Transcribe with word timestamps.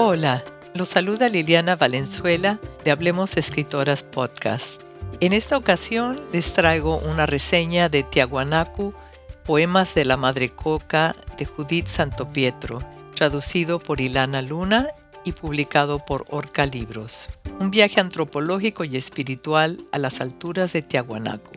Hola, 0.00 0.44
los 0.74 0.90
saluda 0.90 1.28
Liliana 1.28 1.74
Valenzuela 1.74 2.60
de 2.84 2.92
Hablemos 2.92 3.36
Escritoras 3.36 4.04
Podcast. 4.04 4.80
En 5.18 5.32
esta 5.32 5.56
ocasión 5.56 6.20
les 6.32 6.54
traigo 6.54 6.98
una 6.98 7.26
reseña 7.26 7.88
de 7.88 8.04
Tiahuanacu, 8.04 8.94
Poemas 9.44 9.96
de 9.96 10.04
la 10.04 10.16
Madre 10.16 10.50
Coca 10.50 11.16
de 11.36 11.46
Judith 11.46 11.88
Santopietro, 11.88 12.80
traducido 13.16 13.80
por 13.80 14.00
Ilana 14.00 14.40
Luna 14.40 14.86
y 15.24 15.32
publicado 15.32 15.98
por 15.98 16.26
Orca 16.30 16.64
Libros. 16.64 17.28
Un 17.58 17.72
viaje 17.72 18.00
antropológico 18.00 18.84
y 18.84 18.96
espiritual 18.96 19.84
a 19.90 19.98
las 19.98 20.20
alturas 20.20 20.72
de 20.74 20.82
Tiahuanacu. 20.82 21.56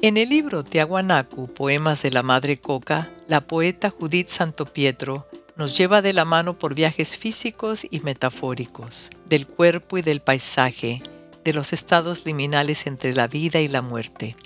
En 0.00 0.16
el 0.16 0.30
libro 0.30 0.64
Tiahuanacu, 0.64 1.52
Poemas 1.52 2.00
de 2.00 2.12
la 2.12 2.22
Madre 2.22 2.56
Coca, 2.56 3.10
la 3.28 3.42
poeta 3.42 3.90
Judith 3.90 4.28
Santopietro 4.28 5.26
nos 5.56 5.76
lleva 5.76 6.02
de 6.02 6.12
la 6.12 6.24
mano 6.24 6.58
por 6.58 6.74
viajes 6.74 7.16
físicos 7.16 7.86
y 7.90 8.00
metafóricos, 8.00 9.10
del 9.26 9.46
cuerpo 9.46 9.98
y 9.98 10.02
del 10.02 10.20
paisaje, 10.20 11.02
de 11.44 11.52
los 11.52 11.72
estados 11.72 12.24
liminales 12.24 12.86
entre 12.86 13.12
la 13.12 13.28
vida 13.28 13.60
y 13.60 13.68
la 13.68 13.82
muerte. 13.82 14.36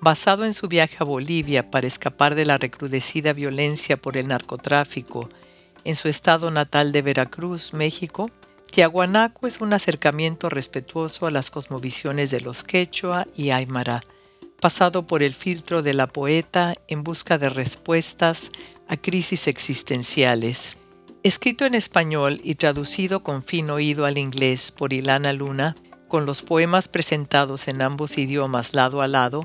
Basado 0.00 0.44
en 0.44 0.54
su 0.54 0.68
viaje 0.68 0.96
a 1.00 1.04
Bolivia 1.04 1.70
para 1.70 1.86
escapar 1.86 2.34
de 2.34 2.44
la 2.44 2.58
recrudecida 2.58 3.32
violencia 3.32 3.96
por 3.96 4.16
el 4.16 4.28
narcotráfico 4.28 5.28
en 5.84 5.94
su 5.96 6.08
estado 6.08 6.50
natal 6.50 6.92
de 6.92 7.02
Veracruz, 7.02 7.72
México, 7.72 8.30
Tiahuanaco 8.70 9.46
es 9.46 9.60
un 9.60 9.72
acercamiento 9.72 10.48
respetuoso 10.48 11.26
a 11.26 11.30
las 11.30 11.50
cosmovisiones 11.50 12.30
de 12.30 12.40
los 12.40 12.64
quechua 12.64 13.26
y 13.36 13.50
aymara, 13.50 14.02
pasado 14.60 15.06
por 15.06 15.22
el 15.22 15.34
filtro 15.34 15.82
de 15.82 15.92
la 15.92 16.06
poeta 16.06 16.74
en 16.88 17.02
busca 17.02 17.36
de 17.36 17.50
respuestas 17.50 18.50
a 18.92 18.98
crisis 18.98 19.48
existenciales. 19.48 20.76
Escrito 21.22 21.64
en 21.64 21.74
español 21.74 22.42
y 22.44 22.56
traducido 22.56 23.22
con 23.22 23.42
fin 23.42 23.70
oído 23.70 24.04
al 24.04 24.18
inglés 24.18 24.70
por 24.70 24.92
Ilana 24.92 25.32
Luna, 25.32 25.74
con 26.08 26.26
los 26.26 26.42
poemas 26.42 26.88
presentados 26.88 27.68
en 27.68 27.80
ambos 27.80 28.18
idiomas 28.18 28.74
lado 28.74 29.00
a 29.00 29.08
lado, 29.08 29.44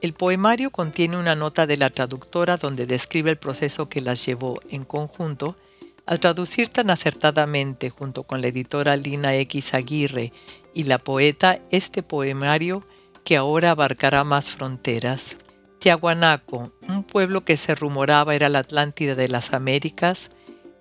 el 0.00 0.14
poemario 0.14 0.72
contiene 0.72 1.16
una 1.16 1.36
nota 1.36 1.64
de 1.64 1.76
la 1.76 1.90
traductora 1.90 2.56
donde 2.56 2.86
describe 2.86 3.30
el 3.30 3.38
proceso 3.38 3.88
que 3.88 4.00
las 4.00 4.26
llevó 4.26 4.58
en 4.68 4.84
conjunto 4.84 5.56
al 6.04 6.18
traducir 6.18 6.68
tan 6.68 6.90
acertadamente 6.90 7.90
junto 7.90 8.24
con 8.24 8.40
la 8.40 8.48
editora 8.48 8.96
Lina 8.96 9.36
X 9.36 9.74
Aguirre 9.74 10.32
y 10.74 10.84
la 10.84 10.98
poeta 10.98 11.60
este 11.70 12.02
poemario 12.02 12.84
que 13.22 13.36
ahora 13.36 13.70
abarcará 13.70 14.24
más 14.24 14.50
fronteras. 14.50 15.36
Tiahuanaco, 15.78 16.72
un 16.88 17.04
pueblo 17.04 17.44
que 17.44 17.56
se 17.56 17.74
rumoraba 17.76 18.34
era 18.34 18.48
la 18.48 18.58
Atlántida 18.60 19.14
de 19.14 19.28
las 19.28 19.52
Américas, 19.52 20.30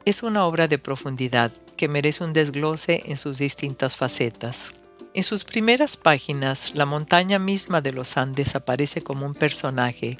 es 0.06 0.23
una 0.23 0.45
obra 0.45 0.67
de 0.67 0.80
profundidad 0.80 1.52
que 1.76 1.88
merece 1.88 2.23
un 2.23 2.34
desglose 2.34 3.04
en 3.06 3.17
sus 3.17 3.38
distintas 3.38 3.95
facetas. 3.95 4.73
En 5.14 5.23
sus 5.23 5.44
primeras 5.44 5.98
páginas, 5.98 6.73
la 6.73 6.86
montaña 6.86 7.38
misma 7.38 7.81
de 7.81 7.92
los 7.92 8.17
Andes 8.17 8.56
aparece 8.56 9.02
como 9.04 9.26
un 9.26 9.36
personaje, 9.36 10.17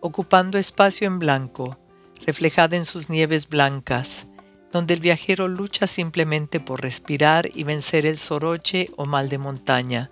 ocupando 0.00 0.58
espacio 0.58 1.06
en 1.06 1.20
blanco, 1.20 1.78
reflejada 2.26 2.76
en 2.76 2.84
sus 2.84 3.10
nieves 3.10 3.48
blancas, 3.48 4.26
donde 4.72 4.94
el 4.94 5.00
viajero 5.00 5.46
lucha 5.46 5.86
simplemente 5.86 6.58
por 6.58 6.82
respirar 6.82 7.48
y 7.54 7.62
vencer 7.62 8.04
el 8.04 8.18
soroche 8.18 8.90
o 8.96 9.06
mal 9.06 9.28
de 9.28 9.38
montaña, 9.38 10.10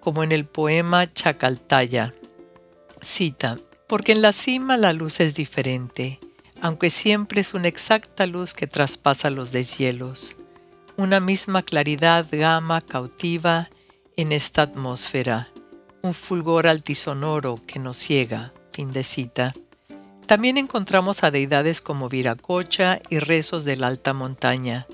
como 0.00 0.22
en 0.24 0.32
el 0.32 0.46
poema 0.46 1.08
Chacaltaya. 1.08 2.14
Cita, 3.02 3.58
porque 3.88 4.12
en 4.12 4.22
la 4.22 4.32
cima 4.32 4.76
la 4.76 4.92
luz 4.92 5.20
es 5.20 5.34
diferente, 5.34 6.20
aunque 6.60 6.88
siempre 6.88 7.40
es 7.40 7.52
una 7.52 7.68
exacta 7.68 8.26
luz 8.26 8.54
que 8.54 8.66
traspasa 8.66 9.28
los 9.28 9.52
deshielos, 9.52 10.36
una 10.96 11.18
misma 11.18 11.62
claridad 11.62 12.26
gama 12.30 12.80
cautiva 12.80 13.68
en 14.16 14.30
esta 14.30 14.62
atmósfera, 14.62 15.48
un 16.02 16.14
fulgor 16.14 16.66
altisonoro 16.66 17.60
que 17.66 17.78
nos 17.78 17.96
ciega. 17.96 18.52
Fin 18.72 18.92
de 18.92 19.04
cita. 19.04 19.54
También 20.26 20.56
encontramos 20.56 21.24
a 21.24 21.30
deidades 21.30 21.82
como 21.82 22.08
Viracocha 22.08 23.00
y 23.10 23.18
rezos 23.18 23.66
de 23.66 23.76
la 23.76 23.88
alta 23.88 24.14
montaña, 24.14 24.86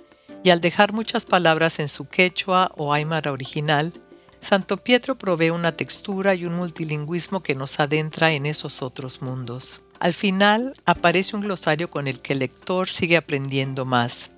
y 0.43 0.51
al 0.51 0.61
dejar 0.61 0.93
muchas 0.93 1.25
palabras 1.25 1.79
en 1.79 1.89
su 1.89 2.09
quechua 2.09 2.73
o 2.77 2.93
aymara 2.93 3.31
original, 3.31 3.93
Santo 4.41 4.77
Pietro 4.79 5.19
provee 5.19 5.51
una 5.51 5.73
textura 5.73 6.35
y 6.35 6.45
un 6.45 6.55
multilingüismo 6.55 7.43
que 7.43 7.55
nos 7.55 7.81
adentra 7.81 8.33
en 8.33 8.47
esos 8.47 8.83
otros 8.83 9.21
mundos. 9.23 9.83
Al 10.01 10.15
final 10.15 10.75
aparece 10.85 11.35
un 11.35 11.43
glosario 11.43 11.91
con 11.91 12.07
el 12.07 12.21
que 12.21 12.35
el 12.35 12.39
lector 12.41 12.89
sigue 12.89 13.17
aprendiendo 13.17 13.85
más. 13.85 14.31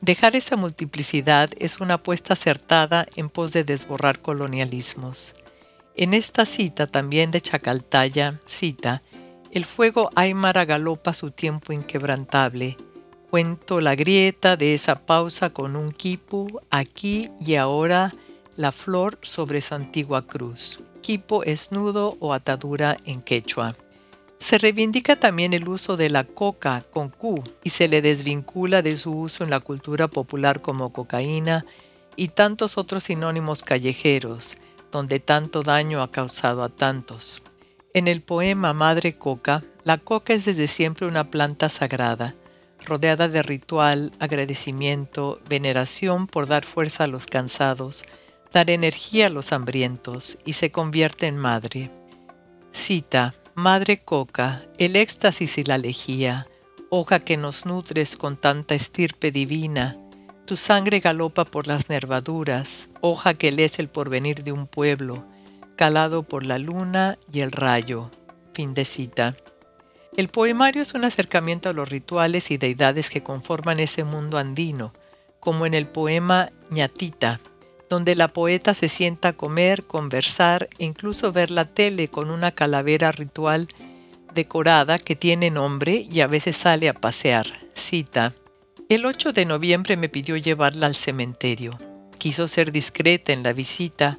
Dejar 0.00 0.34
esa 0.34 0.56
multiplicidad 0.56 1.50
es 1.58 1.78
una 1.78 1.94
apuesta 1.94 2.32
acertada 2.32 3.06
en 3.14 3.28
pos 3.28 3.52
de 3.52 3.62
desborrar 3.62 4.20
colonialismos. 4.20 5.36
En 5.94 6.14
esta 6.14 6.44
cita 6.44 6.88
también 6.88 7.30
de 7.30 7.40
Chacaltaya, 7.40 8.40
cita, 8.44 9.02
el 9.52 9.64
fuego 9.64 10.10
aymara 10.16 10.64
galopa 10.64 11.12
su 11.12 11.30
tiempo 11.30 11.72
inquebrantable. 11.72 12.76
Cuento 13.30 13.80
la 13.80 13.94
grieta 13.94 14.56
de 14.56 14.74
esa 14.74 15.06
pausa 15.06 15.50
con 15.50 15.76
un 15.76 15.92
quipu, 15.92 16.60
aquí 16.70 17.30
y 17.40 17.54
ahora, 17.54 18.12
la 18.56 18.72
flor 18.72 19.18
sobre 19.22 19.60
su 19.60 19.74
antigua 19.74 20.22
cruz. 20.22 20.80
Quipo 21.00 21.42
es 21.42 21.72
nudo 21.72 22.16
o 22.20 22.32
atadura 22.32 22.96
en 23.04 23.22
quechua. 23.22 23.74
Se 24.38 24.58
reivindica 24.58 25.18
también 25.18 25.54
el 25.54 25.68
uso 25.68 25.96
de 25.96 26.10
la 26.10 26.24
coca 26.24 26.84
con 26.92 27.08
Q 27.08 27.42
y 27.62 27.70
se 27.70 27.88
le 27.88 28.02
desvincula 28.02 28.82
de 28.82 28.96
su 28.96 29.12
uso 29.12 29.44
en 29.44 29.50
la 29.50 29.60
cultura 29.60 30.08
popular 30.08 30.60
como 30.60 30.92
cocaína 30.92 31.64
y 32.16 32.28
tantos 32.28 32.76
otros 32.76 33.04
sinónimos 33.04 33.62
callejeros, 33.62 34.58
donde 34.90 35.20
tanto 35.20 35.62
daño 35.62 36.02
ha 36.02 36.10
causado 36.10 36.62
a 36.62 36.68
tantos. 36.68 37.42
En 37.94 38.08
el 38.08 38.22
poema 38.22 38.72
Madre 38.72 39.14
Coca, 39.14 39.62
la 39.84 39.98
coca 39.98 40.34
es 40.34 40.44
desde 40.44 40.66
siempre 40.66 41.06
una 41.06 41.30
planta 41.30 41.68
sagrada, 41.68 42.34
rodeada 42.84 43.28
de 43.28 43.42
ritual, 43.42 44.12
agradecimiento, 44.18 45.40
veneración 45.48 46.26
por 46.26 46.46
dar 46.46 46.64
fuerza 46.64 47.04
a 47.04 47.06
los 47.06 47.26
cansados, 47.26 48.04
dar 48.52 48.70
energía 48.70 49.26
a 49.26 49.30
los 49.30 49.52
hambrientos 49.52 50.38
y 50.44 50.54
se 50.54 50.70
convierte 50.70 51.26
en 51.26 51.38
madre. 51.38 51.90
Cita, 52.70 53.34
Madre 53.54 54.02
Coca, 54.02 54.64
el 54.78 54.96
éxtasis 54.96 55.58
y 55.58 55.64
la 55.64 55.78
lejía, 55.78 56.46
hoja 56.90 57.20
que 57.20 57.36
nos 57.36 57.66
nutres 57.66 58.16
con 58.16 58.36
tanta 58.36 58.74
estirpe 58.74 59.30
divina, 59.30 59.98
tu 60.46 60.56
sangre 60.56 61.00
galopa 61.00 61.44
por 61.44 61.66
las 61.66 61.88
nervaduras, 61.88 62.88
hoja 63.00 63.34
que 63.34 63.52
lees 63.52 63.78
el 63.78 63.88
porvenir 63.88 64.42
de 64.42 64.52
un 64.52 64.66
pueblo, 64.66 65.24
calado 65.76 66.22
por 66.22 66.44
la 66.44 66.58
luna 66.58 67.18
y 67.32 67.40
el 67.40 67.52
rayo. 67.52 68.10
Fin 68.52 68.74
de 68.74 68.84
cita. 68.84 69.36
El 70.16 70.28
poemario 70.28 70.82
es 70.82 70.94
un 70.94 71.04
acercamiento 71.04 71.70
a 71.70 71.72
los 71.72 71.88
rituales 71.88 72.50
y 72.50 72.58
deidades 72.58 73.08
que 73.08 73.22
conforman 73.22 73.80
ese 73.80 74.04
mundo 74.04 74.36
andino, 74.36 74.92
como 75.40 75.64
en 75.64 75.74
el 75.74 75.86
poema 75.86 76.50
ñatita, 76.70 77.40
donde 77.92 78.16
la 78.16 78.28
poeta 78.28 78.72
se 78.72 78.88
sienta 78.88 79.28
a 79.28 79.32
comer, 79.34 79.84
conversar 79.84 80.70
e 80.78 80.86
incluso 80.86 81.30
ver 81.30 81.50
la 81.50 81.66
tele 81.66 82.08
con 82.08 82.30
una 82.30 82.50
calavera 82.50 83.12
ritual 83.12 83.68
decorada 84.32 84.98
que 84.98 85.14
tiene 85.14 85.50
nombre 85.50 86.06
y 86.10 86.22
a 86.22 86.26
veces 86.26 86.56
sale 86.56 86.88
a 86.88 86.94
pasear. 86.94 87.46
Cita. 87.74 88.32
El 88.88 89.04
8 89.04 89.34
de 89.34 89.44
noviembre 89.44 89.98
me 89.98 90.08
pidió 90.08 90.38
llevarla 90.38 90.86
al 90.86 90.94
cementerio. 90.94 91.76
Quiso 92.16 92.48
ser 92.48 92.72
discreta 92.72 93.34
en 93.34 93.42
la 93.42 93.52
visita, 93.52 94.18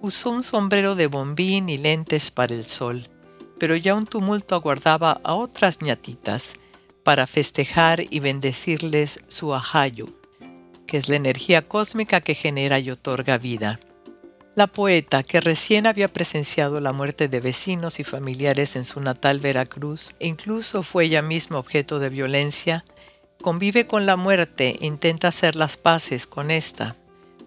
Usó 0.00 0.30
un 0.30 0.42
sombrero 0.42 0.94
de 0.94 1.06
bombín 1.06 1.68
y 1.68 1.76
lentes 1.76 2.30
para 2.30 2.54
el 2.54 2.64
sol, 2.64 3.10
pero 3.58 3.76
ya 3.76 3.94
un 3.94 4.06
tumulto 4.06 4.54
aguardaba 4.54 5.20
a 5.24 5.34
otras 5.34 5.82
ñatitas 5.82 6.54
para 7.04 7.26
festejar 7.26 8.02
y 8.08 8.20
bendecirles 8.20 9.20
su 9.28 9.54
ajayo, 9.54 10.08
que 10.90 10.96
es 10.96 11.08
la 11.08 11.14
energía 11.14 11.62
cósmica 11.62 12.20
que 12.20 12.34
genera 12.34 12.80
y 12.80 12.90
otorga 12.90 13.38
vida. 13.38 13.78
La 14.56 14.66
poeta, 14.66 15.22
que 15.22 15.40
recién 15.40 15.86
había 15.86 16.12
presenciado 16.12 16.80
la 16.80 16.92
muerte 16.92 17.28
de 17.28 17.38
vecinos 17.38 18.00
y 18.00 18.04
familiares 18.04 18.74
en 18.74 18.84
su 18.84 19.00
natal 19.00 19.38
Veracruz, 19.38 20.12
e 20.18 20.26
incluso 20.26 20.82
fue 20.82 21.04
ella 21.04 21.22
misma 21.22 21.58
objeto 21.58 22.00
de 22.00 22.08
violencia, 22.08 22.84
convive 23.40 23.86
con 23.86 24.04
la 24.04 24.16
muerte 24.16 24.76
e 24.80 24.86
intenta 24.86 25.28
hacer 25.28 25.54
las 25.54 25.76
paces 25.76 26.26
con 26.26 26.50
esta, 26.50 26.96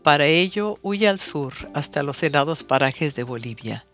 para 0.03 0.25
ello, 0.25 0.79
huye 0.81 1.09
al 1.09 1.19
sur 1.19 1.53
hasta 1.73 2.01
los 2.01 2.23
helados 2.23 2.63
parajes 2.63 3.13
de 3.15 3.23
Bolivia. 3.23 3.85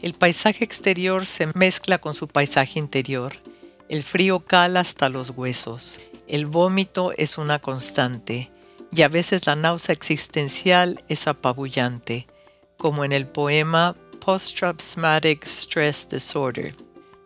El 0.00 0.14
paisaje 0.14 0.64
exterior 0.64 1.26
se 1.26 1.48
mezcla 1.54 1.98
con 1.98 2.14
su 2.14 2.28
paisaje 2.28 2.78
interior. 2.78 3.34
El 3.90 4.02
frío 4.02 4.40
cala 4.40 4.80
hasta 4.80 5.10
los 5.10 5.30
huesos. 5.30 6.00
El 6.28 6.46
vómito 6.46 7.12
es 7.16 7.36
una 7.36 7.58
constante 7.58 8.50
y 8.92 9.02
a 9.02 9.08
veces 9.08 9.46
la 9.46 9.56
náusea 9.56 9.92
existencial 9.92 11.02
es 11.08 11.26
apabullante, 11.26 12.26
como 12.76 13.04
en 13.04 13.12
el 13.12 13.26
poema 13.26 13.94
Post-Traumatic 14.24 15.44
Stress 15.44 16.08
Disorder. 16.08 16.74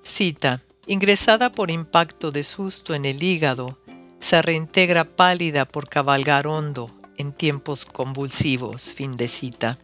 Cita, 0.03 0.61
ingresada 0.87 1.51
por 1.53 1.71
impacto 1.71 2.33
de 2.33 2.43
susto 2.43 2.95
en 2.95 3.05
el 3.05 3.23
hígado, 3.23 3.79
se 4.21 4.43
reintegra 4.43 5.05
pálida 5.05 5.65
por 5.65 5.89
cabalgar 5.89 6.47
hondo 6.47 6.91
en 7.17 7.33
tiempos 7.33 7.85
convulsivos. 7.85 8.93
Fin 8.93 9.17
de 9.17 9.29
cita. 9.29 9.79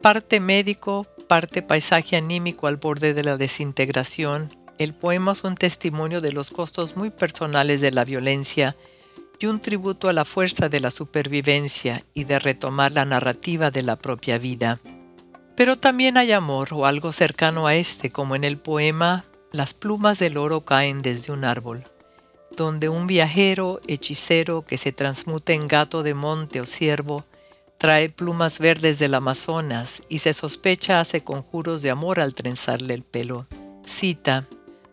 Parte 0.00 0.40
médico, 0.40 1.06
parte 1.28 1.62
paisaje 1.62 2.16
anímico 2.16 2.66
al 2.66 2.76
borde 2.76 3.14
de 3.14 3.24
la 3.24 3.36
desintegración, 3.36 4.54
el 4.78 4.94
poema 4.94 5.32
es 5.32 5.44
un 5.44 5.54
testimonio 5.54 6.20
de 6.20 6.32
los 6.32 6.50
costos 6.50 6.96
muy 6.96 7.10
personales 7.10 7.80
de 7.80 7.92
la 7.92 8.04
violencia 8.04 8.76
y 9.38 9.46
un 9.46 9.60
tributo 9.60 10.08
a 10.08 10.12
la 10.12 10.24
fuerza 10.24 10.68
de 10.68 10.80
la 10.80 10.90
supervivencia 10.90 12.04
y 12.14 12.24
de 12.24 12.38
retomar 12.38 12.92
la 12.92 13.04
narrativa 13.04 13.70
de 13.70 13.82
la 13.82 13.96
propia 13.96 14.38
vida. 14.38 14.80
Pero 15.56 15.76
también 15.76 16.16
hay 16.16 16.32
amor 16.32 16.68
o 16.72 16.86
algo 16.86 17.12
cercano 17.12 17.66
a 17.66 17.74
este, 17.74 18.10
como 18.10 18.36
en 18.36 18.44
el 18.44 18.58
poema 18.58 19.24
Las 19.52 19.72
plumas 19.72 20.18
del 20.18 20.36
oro 20.36 20.62
caen 20.62 21.00
desde 21.00 21.32
un 21.32 21.44
árbol, 21.44 21.84
donde 22.56 22.88
un 22.88 23.06
viajero 23.06 23.80
hechicero 23.86 24.62
que 24.62 24.78
se 24.78 24.90
transmuta 24.90 25.52
en 25.52 25.68
gato 25.68 26.02
de 26.02 26.14
monte 26.14 26.60
o 26.60 26.66
ciervo 26.66 27.24
trae 27.78 28.08
plumas 28.08 28.58
verdes 28.58 28.98
del 28.98 29.14
Amazonas 29.14 30.02
y 30.08 30.18
se 30.18 30.32
sospecha 30.32 30.98
hace 30.98 31.22
conjuros 31.22 31.82
de 31.82 31.90
amor 31.90 32.18
al 32.18 32.34
trenzarle 32.34 32.94
el 32.94 33.04
pelo. 33.04 33.46
Cita, 33.84 34.46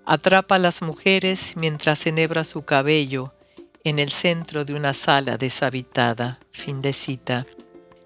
atrapa 0.05 0.55
a 0.55 0.59
las 0.59 0.81
mujeres 0.81 1.53
mientras 1.55 2.05
enhebra 2.05 2.43
su 2.43 2.63
cabello 2.65 3.33
en 3.83 3.99
el 3.99 4.11
centro 4.11 4.65
de 4.65 4.73
una 4.73 4.93
sala 4.93 5.37
deshabitada. 5.37 6.39
Fin 6.51 6.81
de 6.81 6.93
cita. 6.93 7.45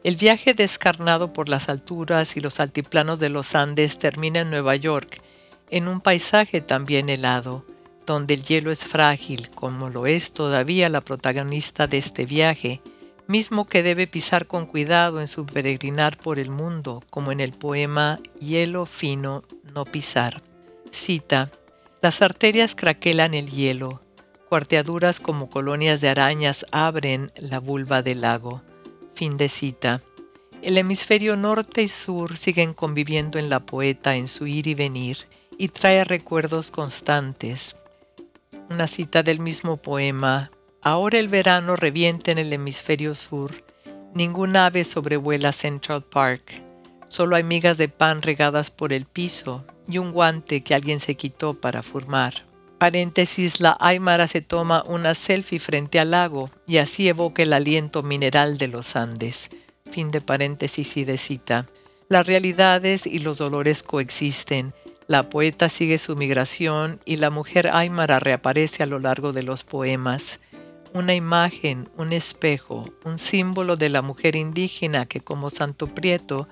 El 0.03 0.15
viaje 0.17 0.53
descarnado 0.53 1.33
por 1.33 1.49
las 1.49 1.67
alturas 1.67 2.37
y 2.37 2.39
los 2.39 2.59
altiplanos 2.59 3.19
de 3.19 3.29
los 3.29 3.55
Andes 3.55 3.97
termina 3.97 4.41
en 4.41 4.51
Nueva 4.51 4.75
York, 4.75 5.21
en 5.71 5.87
un 5.87 5.99
paisaje 5.99 6.61
también 6.61 7.09
helado, 7.09 7.65
donde 8.05 8.35
el 8.35 8.43
hielo 8.43 8.71
es 8.71 8.85
frágil, 8.85 9.49
como 9.49 9.89
lo 9.89 10.05
es 10.05 10.33
todavía 10.33 10.89
la 10.89 11.01
protagonista 11.01 11.87
de 11.87 11.97
este 11.97 12.25
viaje, 12.25 12.81
mismo 13.27 13.65
que 13.65 13.81
debe 13.81 14.05
pisar 14.05 14.45
con 14.45 14.67
cuidado 14.67 15.19
en 15.19 15.27
su 15.27 15.45
peregrinar 15.45 16.17
por 16.17 16.39
el 16.39 16.51
mundo, 16.51 17.03
como 17.09 17.31
en 17.31 17.39
el 17.39 17.53
poema 17.53 18.19
Hielo 18.39 18.85
fino, 18.85 19.43
no 19.73 19.85
pisar. 19.85 20.41
Cita, 20.91 21.49
las 22.01 22.21
arterias 22.21 22.75
craquelan 22.75 23.33
el 23.33 23.49
hielo, 23.49 24.01
cuarteaduras 24.55 25.19
como 25.19 25.49
colonias 25.49 25.99
de 25.99 26.07
arañas 26.07 26.65
abren 26.71 27.29
la 27.35 27.59
vulva 27.59 28.01
del 28.01 28.21
lago. 28.21 28.61
Fin 29.13 29.35
de 29.35 29.49
cita. 29.49 30.01
El 30.61 30.77
hemisferio 30.77 31.35
norte 31.35 31.83
y 31.83 31.89
sur 31.89 32.37
siguen 32.37 32.73
conviviendo 32.73 33.37
en 33.37 33.49
la 33.49 33.59
poeta 33.59 34.15
en 34.15 34.29
su 34.29 34.47
ir 34.47 34.67
y 34.67 34.73
venir 34.73 35.17
y 35.57 35.67
trae 35.67 36.05
recuerdos 36.05 36.71
constantes. 36.71 37.75
Una 38.69 38.87
cita 38.87 39.23
del 39.23 39.41
mismo 39.41 39.75
poema. 39.75 40.49
Ahora 40.81 41.19
el 41.19 41.27
verano 41.27 41.75
revienta 41.75 42.31
en 42.31 42.37
el 42.37 42.53
hemisferio 42.53 43.13
sur. 43.13 43.51
Ningún 44.13 44.55
ave 44.55 44.85
sobrevuela 44.85 45.51
Central 45.51 46.01
Park. 46.01 46.63
Solo 47.09 47.35
hay 47.35 47.43
migas 47.43 47.77
de 47.77 47.89
pan 47.89 48.21
regadas 48.21 48.71
por 48.71 48.93
el 48.93 49.05
piso 49.05 49.65
y 49.85 49.97
un 49.97 50.13
guante 50.13 50.61
que 50.61 50.75
alguien 50.75 51.01
se 51.01 51.15
quitó 51.15 51.55
para 51.55 51.83
fumar. 51.83 52.54
Paréntesis, 52.77 53.61
la 53.61 53.77
Aymara 53.79 54.27
se 54.27 54.41
toma 54.41 54.83
una 54.85 55.13
selfie 55.13 55.59
frente 55.59 55.99
al 55.99 56.11
lago 56.11 56.49
y 56.67 56.77
así 56.77 57.07
evoca 57.07 57.41
el 57.41 57.53
aliento 57.53 58.03
mineral 58.03 58.57
de 58.57 58.67
los 58.67 58.97
Andes. 58.97 59.49
Fin 59.89 60.11
de 60.11 60.19
paréntesis 60.19 60.97
y 60.97 61.05
de 61.05 61.17
cita. 61.17 61.67
Las 62.09 62.27
realidades 62.27 63.07
y 63.07 63.19
los 63.19 63.37
dolores 63.37 63.81
coexisten. 63.81 64.73
La 65.07 65.29
poeta 65.29 65.69
sigue 65.69 65.97
su 65.97 66.17
migración 66.17 66.99
y 67.05 67.15
la 67.15 67.29
mujer 67.29 67.69
Aymara 67.71 68.19
reaparece 68.19 68.83
a 68.83 68.87
lo 68.87 68.99
largo 68.99 69.31
de 69.31 69.43
los 69.43 69.63
poemas. 69.63 70.41
Una 70.93 71.13
imagen, 71.13 71.89
un 71.95 72.11
espejo, 72.11 72.89
un 73.05 73.17
símbolo 73.19 73.77
de 73.77 73.89
la 73.89 74.01
mujer 74.01 74.35
indígena 74.35 75.05
que 75.05 75.21
como 75.21 75.49
Santo 75.49 75.87
Prieto 75.87 76.47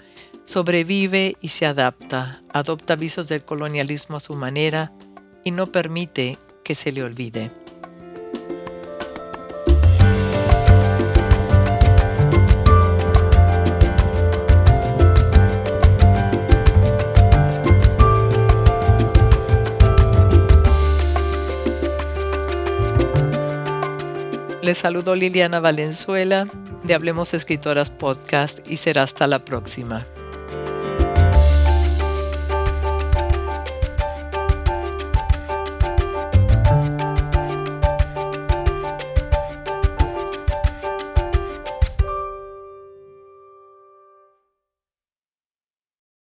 sobrevive 0.45 1.35
y 1.41 1.49
se 1.49 1.65
adapta, 1.65 2.43
adopta 2.53 2.95
visos 2.95 3.27
del 3.27 3.43
colonialismo 3.43 4.17
a 4.17 4.21
su 4.21 4.35
manera 4.35 4.91
y 5.43 5.51
no 5.51 5.71
permite 5.71 6.37
que 6.63 6.75
se 6.75 6.91
le 6.91 7.03
olvide. 7.03 7.51
Les 24.61 24.77
saludo 24.77 25.13
Liliana 25.13 25.59
Valenzuela 25.59 26.47
de 26.83 26.93
Hablemos 26.93 27.33
Escritoras 27.33 27.89
Podcast 27.89 28.59
y 28.71 28.77
será 28.77 29.03
hasta 29.03 29.27
la 29.27 29.43
próxima. 29.43 30.05